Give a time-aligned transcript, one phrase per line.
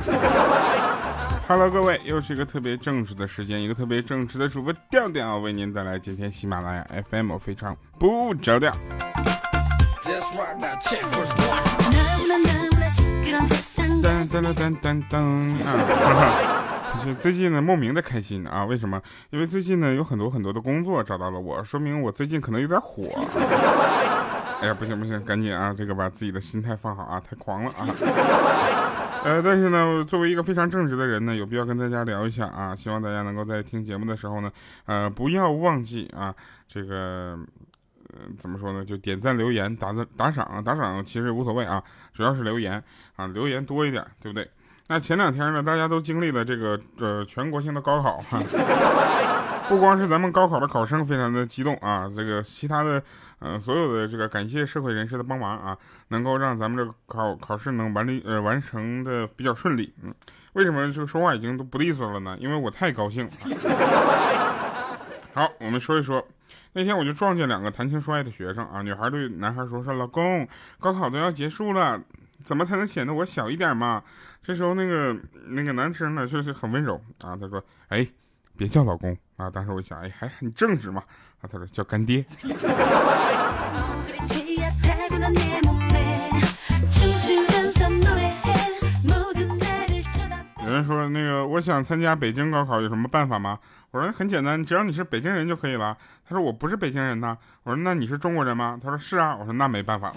[1.46, 8.72] Hello，各位，又是一个特别正直的时间，一个特别正直的主播调调为您带来今天喜马拉雅 FM 非常不着调。
[14.02, 16.96] 噔噔噔噔噔啊！
[17.04, 18.64] 就最近呢，莫名的开心啊！
[18.64, 19.00] 为什么？
[19.30, 23.02] 因为最近呢，有很多很多的工作找到了我，说明我最近可能有点火。
[24.62, 27.86] 哎呀，不行不行，赶紧啊，这个把自己的心态放好啊，太狂了啊！
[29.24, 34.50] 呃，但是呢，作为一个非常正直的人呢，有必要跟大家聊一下啊，希望大家能够在听节目的时候呢，
[34.86, 36.34] 呃，不要忘记啊，
[36.68, 37.38] 这个。
[38.12, 38.84] 嗯，怎么说呢？
[38.84, 40.60] 就点赞、留言、打赞、打赏啊！
[40.60, 41.80] 打赏其实无所谓啊，
[42.12, 42.82] 主要是留言
[43.14, 44.50] 啊，留言多一点，对不对？
[44.88, 48.42] 那前两天呢，大家都经历了这个呃全国性的高考哈，
[49.70, 53.00] 不光是咱们高考的考生非常的激动啊，这个其他的
[53.38, 59.94] 呃所有的这个感谢社会人士的帮忙啊，能够让咱们这个考考试能完利呃完成的比较顺利。
[60.02, 60.12] 嗯，
[60.54, 62.36] 为什么就说话已经都不利索了呢？
[62.40, 63.30] 因为我太高兴了。
[65.34, 66.26] 好，我们说一说。
[66.72, 70.48] 那天我就撞见两个谈情说爱的学生啊，女孩对男孩说：“说老公，
[70.80, 72.00] 高考都要结束了，
[72.42, 74.02] 怎么才能显得我小一点嘛？”
[74.42, 78.04] 这时候那个那个男生呢，就是很温柔啊，他说：“哎，
[78.60, 81.02] 别叫老公啊。”当时我想，哎，还很正直嘛
[81.40, 82.22] 啊，他说叫干爹。
[90.66, 93.58] 有人说那个我想参加北京高考，有什么办法吗？
[93.92, 95.96] 我说很简单，只要你是北京人就可以了。
[96.28, 97.38] 他说我不是北京人呐。
[97.62, 98.78] 我说那你是中国人吗？
[98.82, 99.34] 他说是啊。
[99.34, 100.16] 我说那没办法了。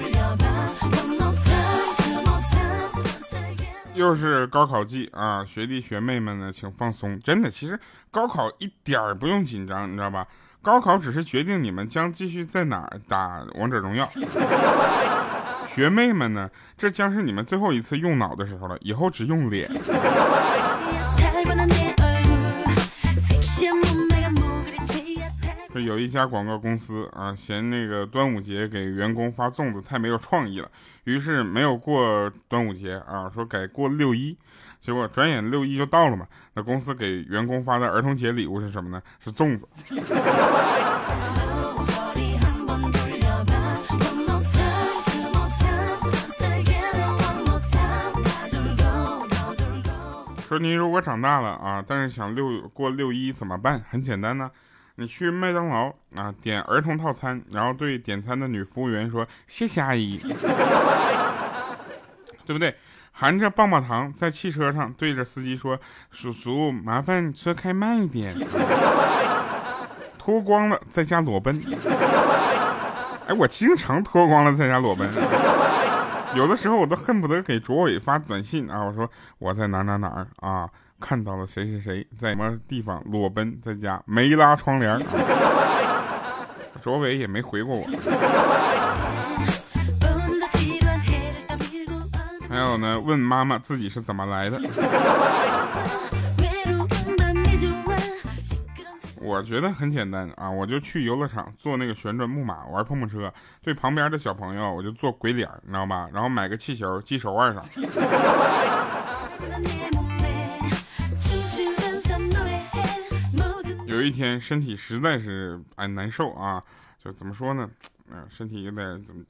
[4.01, 7.19] 就是高考季啊，学弟学妹们呢，请放松。
[7.21, 10.25] 真的，其实高考一点儿不用紧张，你知道吧？
[10.59, 14.09] 高考只是决定你们将继续在哪儿打王者荣耀。
[15.67, 19.69] 学妹们呢，这将是你们最后一次用脑的时候了，以后只用脸。
[25.83, 30.69] 有一家广告公司啊，嫌那个端午节给员工发粽子太没有创意了，
[31.03, 34.37] 于是没有过端午节啊，说改过六一。
[34.79, 36.25] 结果转眼六一就到了嘛，
[36.55, 39.01] 那公司给员工发的儿童节礼物是什么呢？
[39.19, 39.67] 是粽子。
[50.47, 53.81] 说您如果长大了啊，但是想六过六一怎么办？
[53.89, 54.51] 很简单呢，
[54.95, 60.17] 你去麦当劳啊，点儿童套餐，然后对点餐的女服务员说谢谢阿姨，
[62.45, 62.75] 对不对？
[63.13, 65.79] 含着棒棒糖在汽车上对着司机说
[66.11, 68.33] 叔叔麻烦车开慢一点，
[70.17, 71.59] 脱光了在家裸奔。
[73.27, 75.07] 哎，我经常脱光了在家裸奔。
[76.33, 78.81] 有的时候我都恨不得给卓伟发短信啊！
[78.81, 80.67] 我说我在哪哪哪儿啊，
[81.01, 84.97] 看到了谁谁谁在什么地方裸奔在家没拉窗帘。
[86.81, 87.83] 卓伟也没回过我。
[92.47, 94.59] 还有呢，问妈妈自己是怎么来的。
[99.23, 103.31] 我觉得很简单啊，我就去游乐场坐那个旋转木马玩碰碰车，
[103.63, 106.09] 对旁边的小朋友我就做鬼脸，你知道吧？
[106.11, 107.63] 然后买个气球系手腕上。
[114.01, 116.59] 有一天身体实在是哎难受啊，
[117.03, 117.69] 就怎么说呢？
[118.11, 119.23] 嗯，身体有点怎么，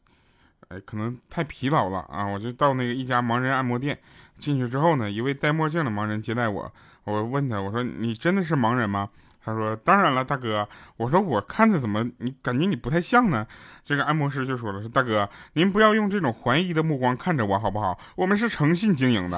[0.69, 2.25] 哎，可能太疲劳了啊！
[2.25, 3.99] 我就到那个一家盲人按摩店，
[4.37, 6.71] 进去之后呢，一位戴墨镜的盲人接待我，
[7.03, 9.09] 我问他，我说你真的是盲人吗？
[9.43, 10.65] 他说：“当然了，大哥。”
[10.95, 13.45] 我说：“我看着怎么你感觉你不太像呢？”
[13.83, 17.99] 这个按摩师就说了：“说大哥，您不要用这种怀疑的目光看着我好不好？
[18.15, 19.37] 我们是诚信经营的。”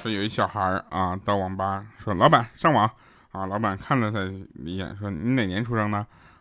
[0.00, 2.90] 说有一小孩啊，到网吧说：“老板上网
[3.32, 4.20] 啊！”老板看了他
[4.64, 5.98] 一眼，说：“你哪年出生的？”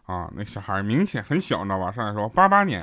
[0.07, 1.91] 啊，那小孩明显很小，你知道吧？
[1.91, 2.81] 上来说八八年，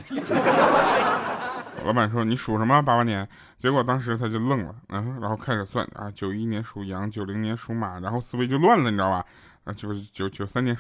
[1.83, 2.83] 老板说你属什么？
[2.83, 3.27] 八八年。
[3.57, 9.25] 结果当时他就愣了，嗯，然后开始算啊，九一年属羊，九零年属马，然后思维就乱了，你知道吧？
[9.65, 10.77] 啊，九九九三年，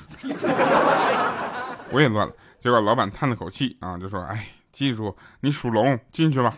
[1.91, 2.35] 我也乱了。
[2.61, 6.53] 结果老板叹了口气啊，就说：“哎，记住，你属龙，进去吧。”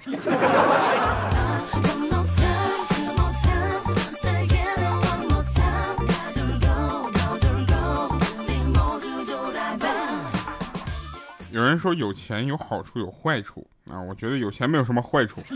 [11.58, 15.40] 有人说有钱有好处有坏处啊，我觉得有钱没有什么坏处。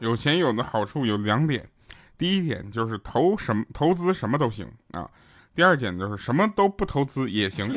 [0.00, 1.68] 有钱有的好处有两点，
[2.16, 5.06] 第一点就是投什么投资什么都行啊，
[5.54, 7.68] 第二点就是什么都不投资也行。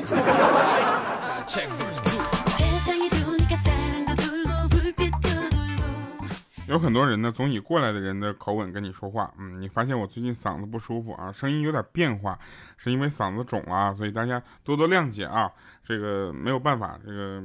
[6.72, 9.30] 有很多人呢，总以过来的人的口吻跟你说话。
[9.38, 12.40] 嗯，你发现我最近嗓子不舒服啊，声音有点变化，
[12.78, 15.52] 是因为嗓子肿了，所以大家多多谅解啊。
[15.84, 17.44] 这个没有办法，这个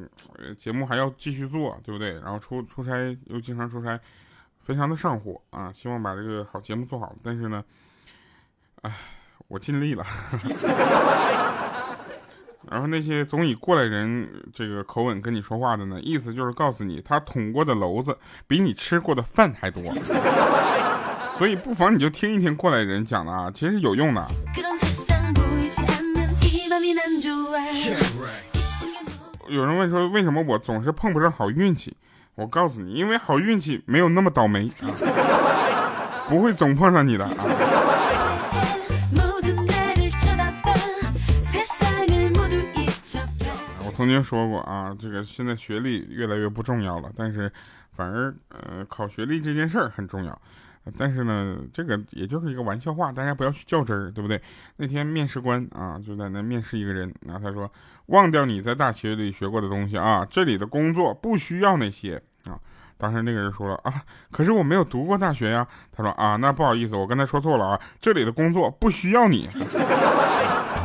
[0.57, 2.13] 节目还要继续做，对不对？
[2.21, 3.99] 然后出出差又经常出差，
[4.61, 5.73] 非常的上火啊。
[5.73, 7.65] 希望把这个好节目做好，但是呢，
[8.83, 8.93] 哎，
[9.49, 10.07] 我尽力了。
[12.71, 18.19] 然后那些总以过来人这个口吻跟你说话的呢，意思就是告诉你，他捅过的篓子
[18.49, 19.83] 比你吃过的饭还多，
[21.39, 24.27] 所以不妨你就听一听过来人讲的啊，其实有用的。
[29.49, 31.97] 有人问说，为什么我总是碰不上好运气？
[32.35, 34.91] 我告诉你，因为好运气没有那么倒霉啊，
[36.29, 37.33] 不会总碰上你的啊。
[43.97, 47.51] 曾经说过啊，这个现在学历越来越不重要了，但是
[47.97, 50.39] 反而呃考学历这件事儿很重要。
[50.99, 54.39] 但是呢，这个也就是一个玩笑话，大家不要去较真儿，对不对？
[54.77, 57.73] 那天面试官啊就在那面试一个人，然后他说
[58.13, 62.61] ：“忘掉你在大学里学过的东西啊，这里的工作不需要那些啊。”
[62.99, 65.67] 当时那个人说了啊，可是我没有读过大学呀。
[65.91, 69.49] 他说啊，那不好意思，我刚才说错了啊，这里的工作不需要你。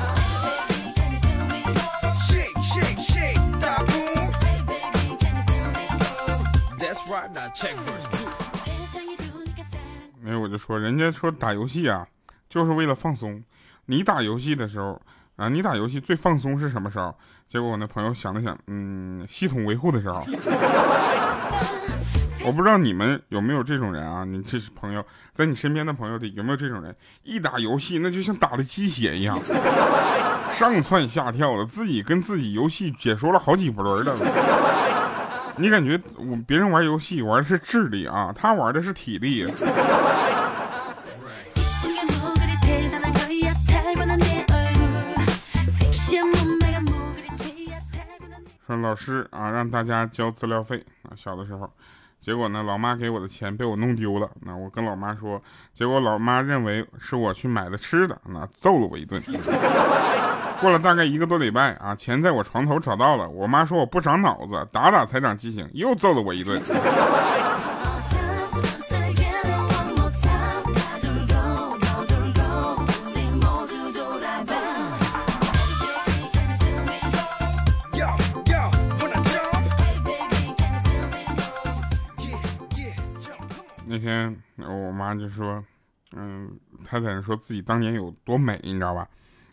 [10.22, 12.08] 没有，我就说，人家说打游戏啊，
[12.50, 13.44] 就是为了放松。
[13.86, 15.02] 你打游戏的时候
[15.36, 17.14] 啊，你打游戏最放松是什么时候？
[17.48, 20.24] 结果我那朋友想了想，嗯，系统维护的时候。
[22.44, 24.24] 我不知道你们有没有这种人啊？
[24.24, 26.96] 你这是朋友，在你身边的朋友里有没有这种人？
[27.24, 29.40] 一打游戏那就像打了鸡血一样，
[30.54, 34.16] 上蹿下跳的，自己跟自己游戏解说了好几轮了。
[35.58, 39.46] 你感觉我别人玩游戏玩的是智力啊，他玩的是体力。
[48.66, 51.70] 说老师啊，让大家交资料费啊，小的时候，
[52.22, 54.30] 结果呢，老妈给我的钱被我弄丢了。
[54.42, 55.42] 那我跟老妈说，
[55.74, 59.22] 结果老妈认为是我去买的吃的，那揍了我一顿。
[60.62, 63.28] 过了大概一个多礼拜啊，钱在我床头找到了。
[63.28, 66.62] 我妈说我不长脑子，打打才长记性，又揍了我一顿。
[83.88, 85.64] 那天我妈就说，
[86.16, 86.52] 嗯，
[86.86, 89.08] 她在那说自己当年有多美，你知道吧？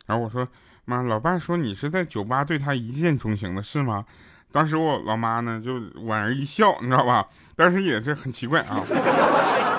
[0.05, 0.47] 然后我说。
[0.89, 4.07] 妈，老爸说你是在酒吧对他一见钟情的是吗？
[4.51, 7.27] 当时我老妈呢就莞尔一笑，你知道吧？
[7.55, 8.83] 但是也是很奇怪啊，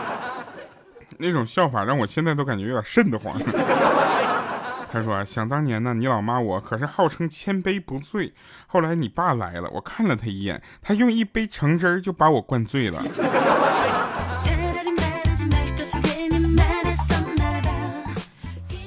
[1.17, 3.35] 那种笑法让我现在都感觉有点瘆得慌。
[4.91, 8.31] 他说：“想当年呢，你老妈我可是号称千杯不醉，
[8.67, 13.01] 后来你爸来了，我看了他一眼，他用一杯橙汁就把我灌醉了。”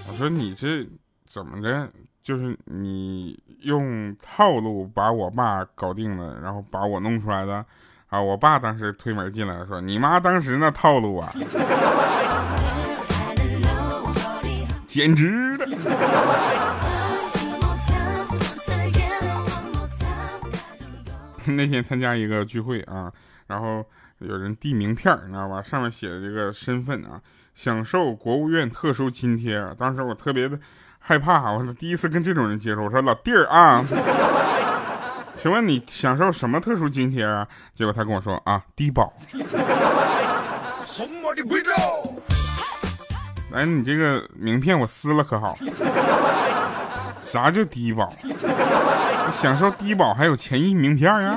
[0.09, 0.87] 我说：“你这
[1.27, 1.91] 怎么着？”
[2.23, 7.67] 就是你用套路把我爸搞定了，然后把我弄出来的
[8.09, 8.21] 啊！
[8.23, 11.33] 我爸当时推门进来说：“你妈当时那套路啊，
[14.87, 15.67] 简直的！”
[21.57, 23.13] 那天参加一个聚会啊，
[23.49, 23.85] 然后
[24.19, 25.61] 有人递名片，你知道吧？
[25.61, 27.21] 上面写的这个身份啊，
[27.53, 29.75] 享受国务院特殊津贴。
[29.77, 30.57] 当时我特别的。
[31.05, 32.85] 害怕，我说第一次跟这种人接触。
[32.85, 33.85] 我说老弟儿啊，
[35.37, 37.47] 请问你享受什么特殊津贴啊？
[37.75, 39.13] 结果他跟我说啊，低保。
[43.51, 45.57] 来，你这个名片我撕了可好？
[47.31, 48.09] 啥叫低保？
[49.33, 51.37] 享受低保还有钱印名片啊？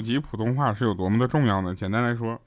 [0.00, 1.74] 普及普通话是有多么的重要呢？
[1.74, 2.40] 简单来说，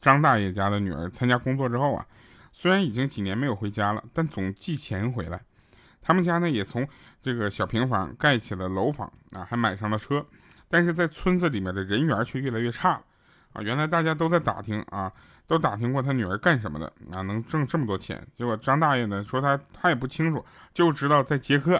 [0.00, 2.06] 张大爷家的女儿参加工作之后啊，
[2.50, 5.38] 虽然已经几年没有回家了，但总寄钱回来。
[6.00, 6.88] 他们家呢也从
[7.22, 10.24] 这个小平房盖起了楼房啊，还买上了车，
[10.70, 13.02] 但是在村子里面的人缘却越来越差了。
[13.52, 15.12] 啊，原来大家都在打听啊，
[15.46, 18.26] 都打听过他女儿干什么的啊，能挣这么多钱。
[18.34, 20.42] 结果张大爷呢说他他也不清楚，
[20.72, 21.78] 就知道在接客。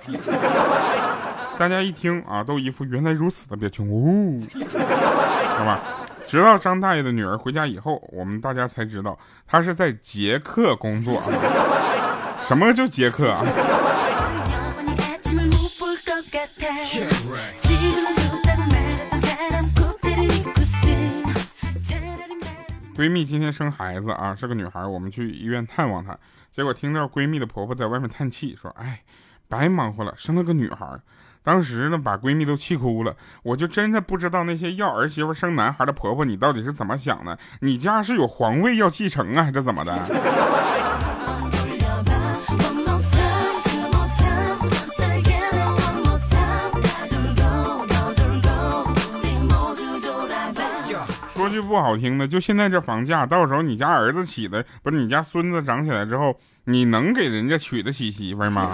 [1.61, 4.41] 大家一听啊，都一副原来如此的表情，呜，
[5.59, 5.79] 好吧。
[6.27, 11.21] 直到张大爷的女儿回家以后，我们大家才知道他是在捷克工作。
[12.41, 13.45] 什么叫捷克啊？
[22.97, 26.17] 闺蜜今天生孩子啊，是个女孩，我们去医院探望她，
[26.51, 29.03] 结果听到闺蜜的婆婆在外面叹气，说：“哎，
[29.47, 30.99] 白忙活了，生了个女孩。”
[31.43, 33.17] 当时呢，把闺蜜都气哭了。
[33.43, 37.39] 我就真的不知道那些要儿媳妇生男孩的婆婆，你到底是怎么想的？
[37.61, 39.99] 你家是有皇位要继承啊，还是怎么的？
[51.33, 58.71] 说句不好听的，就现在这房价，到时候你家儿子起的，不是你家孙子长起来之后，你能给人家娶得起媳妇吗？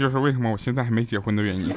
[0.00, 1.76] 就是为什么我现在还没结婚的原因。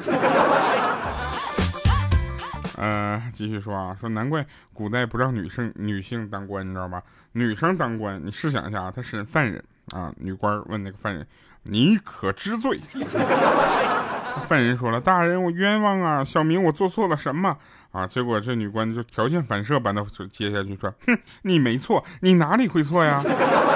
[2.78, 7.02] 呃，继续说啊，说难怪古代不让女生女性当官，你知道吧？
[7.32, 9.62] 女生当官，你试想一下啊，她审犯人
[9.92, 11.26] 啊，女官问那个犯人
[11.64, 12.80] ：“你可知罪？”
[14.48, 16.24] 犯人说了：“大人，我冤枉啊！
[16.24, 17.58] 小明，我做错了什么
[17.92, 20.02] 啊？”结果这女官就条件反射般的
[20.32, 23.22] 接下去说：“哼，你没错，你哪里会错呀？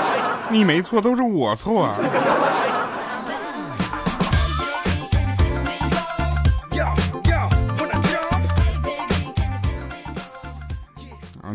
[0.50, 1.98] 你没错，都是我错啊！”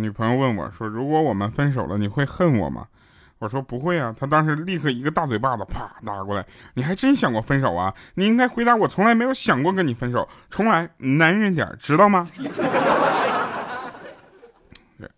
[0.04, 2.86] 女朋友问我说：“如果我们分手了，你会恨我吗？”
[3.40, 6.46] 我说不会啊，他当时立刻一个大嘴巴子啪打过来。
[6.76, 7.94] 你还真想过分手啊？
[8.16, 10.28] 你应该回答我，从来没有想过跟你分手。
[10.50, 12.28] 重来，男人点，知道吗？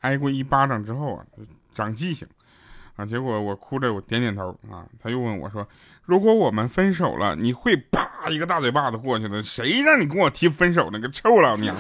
[0.02, 1.26] 挨过一巴掌之后啊，
[1.74, 2.28] 长记性
[2.96, 3.06] 啊。
[3.06, 4.86] 结果我哭着我点点头啊。
[5.02, 5.68] 他又问我说
[6.06, 9.44] ：“如果我们分手了，你会啪一个大嘴巴子过去的？
[9.44, 11.00] 谁让你跟我提分手呢？
[11.00, 11.76] 个臭老娘！”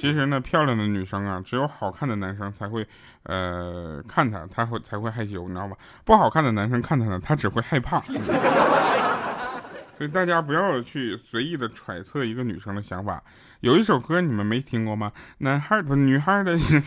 [0.00, 2.86] 其实呢，漂亮的女生啊，只有好看的男生才会，
[3.24, 5.76] 呃，看她，她会才会害羞，你知道吧？
[6.06, 8.00] 不好看的男生看她呢，她只会害怕。
[9.98, 13.22] 所以大家不要去随意的揣测一个女生的想法。
[13.60, 15.12] 有一首歌你们没听过吗？
[15.36, 16.82] 男孩不，女孩的心，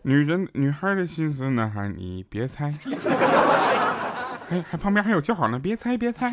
[0.00, 2.72] 女人女孩的心思，男孩你别猜。
[4.48, 6.32] 还还旁边还有叫好呢，别猜别猜。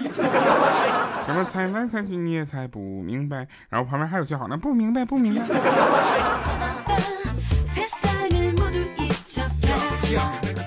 [1.27, 5.43] 什么猜来猜去你也猜不明白，然后旁边还有叫好那，不明白不明白。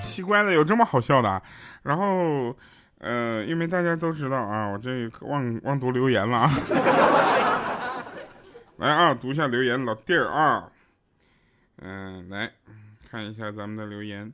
[0.03, 1.41] 奇怪了，有这么好笑的？
[1.81, 2.55] 然后，
[2.99, 6.51] 呃，因为大家都知道啊，我这忘忘读留言了啊。
[8.77, 10.69] 来啊，读一下留言，老弟儿啊，
[11.81, 12.51] 嗯，来
[13.09, 14.31] 看一下咱们的留言。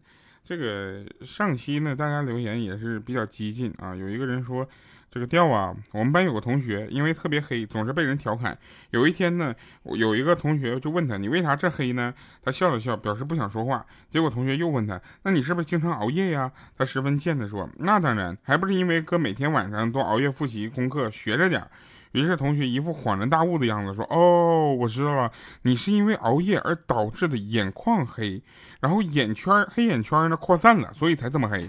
[0.47, 4.65] 这个上期呢，大家留言也是比较激进啊，有一个人说。
[5.09, 8.55] 这个调啊，我们班有个同学，因为特别黑，总是被人调侃。
[8.91, 12.13] 有一天呢，有一个同学就问他：“你为啥这黑呢？”
[12.43, 13.83] 他笑了笑，表示不想说话。
[14.11, 21.65] 结果同学又问他：“那你是不是经常熬夜呀？”他十分贱的说：“那当然，还不是因为哥每天晚上都熬夜复习功课，学着点。”
[22.11, 25.31] 于是同学一副恍然大悟的样子说：“哦，我知道了，
[25.63, 28.41] 你是因为熬夜而导致的眼眶黑，
[28.79, 31.67] 然后眼圈黑眼圈呢扩散了，所以才这么黑。”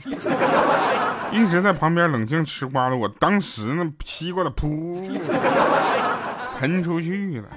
[1.31, 4.97] 一直在旁边冷静吃瓜的我，当时呢西瓜的噗
[6.59, 7.49] 喷出去了。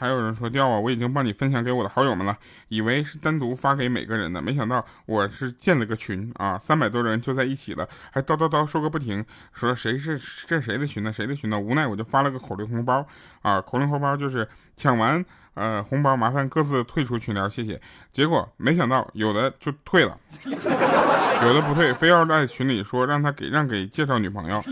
[0.00, 2.34] 还有人说掉啊，我已经帮你分享给我的好友们了，
[2.68, 11.12] 以为是单独发给每个人的，没想到我是建了个群啊，三百多人就在一起了，还叨叨叨说个不停，说谁是这谁的群呢？
[11.12, 11.60] 谁的群呢？
[11.60, 13.06] 无奈我就发了个口令红包
[13.42, 17.78] 啊，口令红包就是抢完呃红包麻烦各自退出群聊，谢谢。
[18.10, 20.18] 结果没想到有的就退了，
[21.42, 24.60] 有的不退，非要在群里说让他给让给介绍女朋友。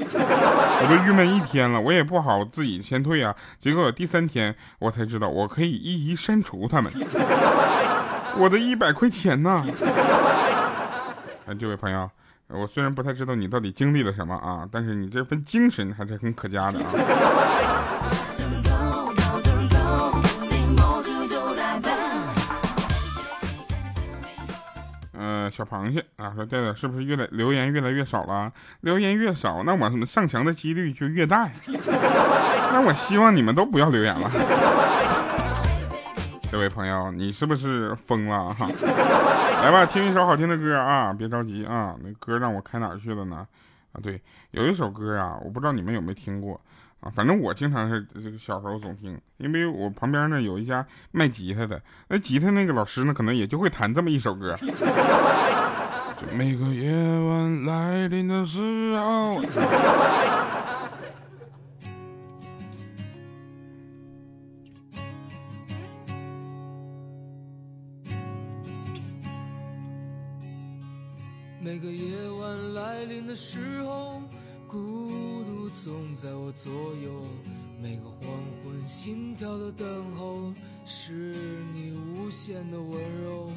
[0.81, 3.35] 我都郁闷一天了，我也不好自己先退啊。
[3.59, 6.93] 结果第三天我才知道，我可以一一删除他们。
[8.39, 9.65] 我的一百块钱呢？
[11.47, 12.09] 哎，这位朋友，
[12.49, 16.85] 我虽然不太知道你到底经历了什么啊，但是你这份精神还是很可嘉的啊。
[25.59, 28.53] 小螃蟹啊，说调调是不是越来留言越来越少了？
[28.83, 31.51] 留言越少，那我上墙的几率就越大。
[32.71, 34.31] 那我希望你们都不要留言了。
[36.49, 38.69] 这位朋友，你是不是疯了哈？
[39.65, 41.13] 来吧，听一首好听的歌啊！
[41.13, 43.45] 别着急啊，那歌让我开哪去了呢？
[43.93, 44.23] 啊，对，
[44.53, 46.61] 有一首歌啊，我不知道你们有没有听过
[47.01, 54.57] 啊，反正我经常是这个小时候总听，因为我旁边呢有一家卖吉他的，那吉他那个老师呢，可能也就会弹这么一首歌。
[56.35, 58.61] 每个夜晚来临的时
[58.97, 59.41] 候。
[71.61, 74.23] 每个夜晚来临的时候，
[74.67, 75.38] 孤
[75.71, 77.27] 总在我左右。
[77.81, 78.31] 每个黄
[78.65, 80.53] 昏，心跳的等候，
[80.85, 81.37] 是
[81.73, 83.51] 你无限的温柔。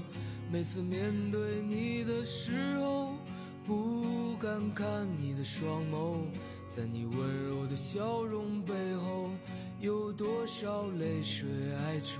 [0.51, 3.13] 每次面对你的时候，
[3.65, 6.17] 不敢看你的双眸，
[6.69, 9.29] 在你温柔的笑容背后，
[9.79, 12.19] 有多少泪水哀愁？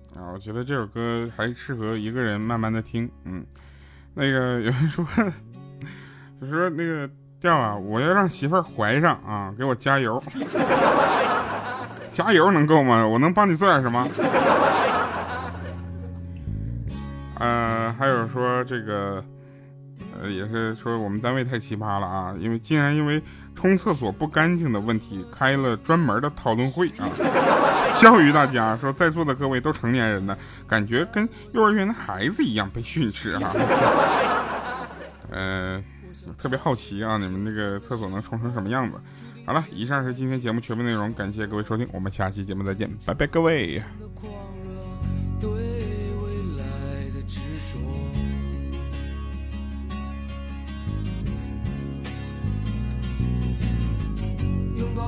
[0.15, 3.09] 啊，我觉得这首歌还适合一个人慢慢的听。
[3.25, 3.45] 嗯，
[4.13, 5.05] 那个有人说，
[6.39, 10.21] 就说那个调啊，我要让媳妇儿怀上啊，给我加油。
[12.11, 13.07] 加油能够吗？
[13.07, 14.07] 我能帮你做点什么？
[17.39, 19.23] 呃，还有说这个。
[20.29, 23.21] 也是说我们单位太奇葩了啊，因为竟然因为
[23.55, 27.09] 冲厕所不干净的问题开了专门的讨论会啊，
[27.99, 33.51] 教育大家说在座的各位都成年人了，感觉跟幼儿园的孩子一样被训斥哈。
[35.31, 35.83] 嗯，
[36.37, 38.97] 特别好奇啊，你们那个厕所能冲成什么样子？
[39.45, 43.81] 好了，以上是今天节目全部内容，感谢各位收听，我们下期节目再见，拜拜，各位。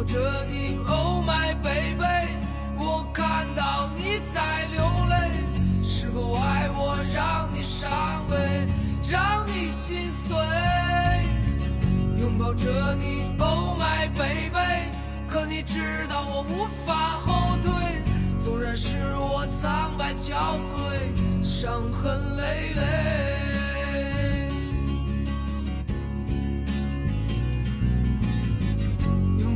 [0.03, 2.03] 抱着你，Oh my baby，
[2.77, 5.31] 我看到你在流泪，
[5.81, 7.89] 是否爱我让你伤
[8.29, 8.67] 悲，
[9.09, 10.35] 让你心碎？
[12.17, 14.91] 拥抱着你，Oh my baby，
[15.29, 17.71] 可你知道我无法后退，
[18.37, 20.33] 纵然是我苍白憔
[20.75, 23.52] 悴，伤痕累累。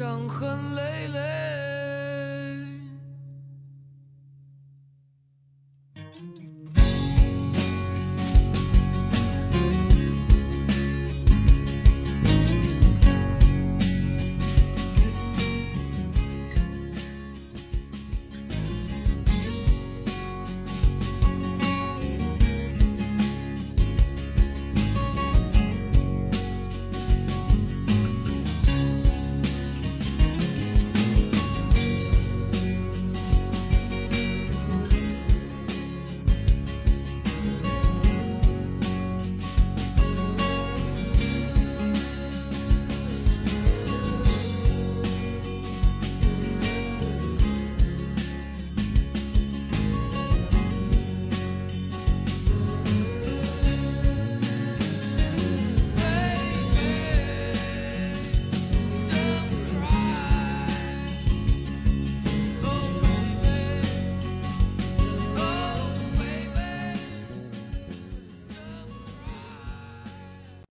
[0.00, 1.59] 伤痕累累。